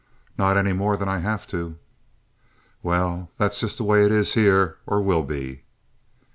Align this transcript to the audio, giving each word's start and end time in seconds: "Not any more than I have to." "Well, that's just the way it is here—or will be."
"Not 0.35 0.57
any 0.57 0.73
more 0.73 0.97
than 0.97 1.07
I 1.07 1.19
have 1.19 1.45
to." 1.49 1.77
"Well, 2.81 3.29
that's 3.37 3.59
just 3.59 3.77
the 3.77 3.83
way 3.83 4.03
it 4.03 4.11
is 4.11 4.33
here—or 4.33 4.99
will 4.99 5.21
be." 5.23 5.61